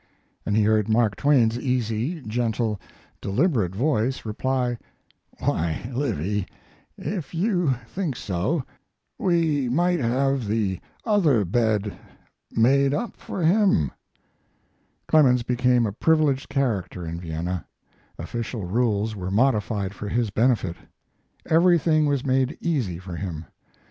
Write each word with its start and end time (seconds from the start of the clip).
And 0.47 0.57
he 0.57 0.63
heard 0.63 0.89
Mark 0.89 1.15
Twain's 1.15 1.59
easy, 1.59 2.21
gentle, 2.21 2.81
deliberate 3.21 3.75
voice 3.75 4.25
reply: 4.25 4.79
"Why, 5.37 5.91
Livy, 5.93 6.47
if 6.97 7.35
you 7.35 7.75
think 7.85 8.15
so, 8.15 8.63
we 9.19 9.69
might 9.69 9.99
have 9.99 10.47
the 10.47 10.79
other 11.05 11.45
bed 11.45 11.95
made 12.51 12.95
up 12.95 13.15
for 13.15 13.43
him." 13.45 13.91
Clemens 15.07 15.43
became 15.43 15.85
a 15.85 15.91
privileged 15.93 16.49
character 16.49 17.05
in 17.05 17.19
Vienna. 17.19 17.67
Official 18.17 18.65
rules 18.65 19.15
were 19.15 19.29
modified 19.29 19.93
for 19.93 20.07
his 20.09 20.31
benefit. 20.31 20.77
Everything 21.45 22.07
was 22.07 22.25
made 22.25 22.57
easy 22.59 22.97
for 22.97 23.15
him. 23.17 23.45